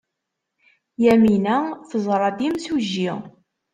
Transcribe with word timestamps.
Yamina 1.03 1.57
teẓra-d 1.89 2.39
imsujji. 2.47 3.09